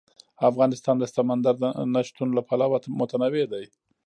[0.49, 1.55] افغانستان د سمندر
[1.93, 3.65] نه شتون له پلوه متنوع دی.